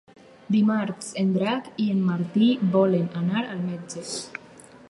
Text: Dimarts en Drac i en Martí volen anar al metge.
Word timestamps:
Dimarts 0.53 1.11
en 1.25 1.29
Drac 1.35 1.69
i 1.85 1.87
en 1.97 2.01
Martí 2.09 2.49
volen 2.79 3.07
anar 3.23 3.45
al 3.53 3.65
metge. 3.71 4.09